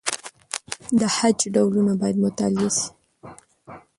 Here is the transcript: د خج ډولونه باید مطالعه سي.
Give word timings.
د 0.99 1.01
خج 1.15 1.37
ډولونه 1.53 1.93
باید 2.01 2.17
مطالعه 2.25 2.69
سي. 2.77 2.87